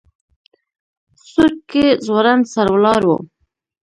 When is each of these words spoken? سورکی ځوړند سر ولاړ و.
سورکی 1.29 1.85
ځوړند 2.05 2.43
سر 2.53 2.67
ولاړ 2.73 3.01
و. 3.05 3.09